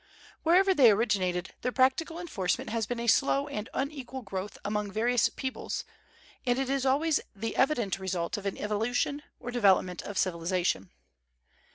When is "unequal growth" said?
3.71-4.57